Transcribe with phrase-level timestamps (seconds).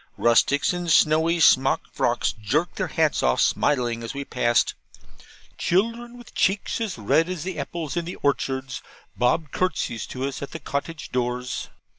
[0.17, 4.73] Rustics in snowy smock frocks jerked their hats off smiling as we passed.
[5.59, 8.81] Children, with cheeks as red as the apples in the orchards,
[9.15, 11.69] bobbed curtsies to us at the cottage doors.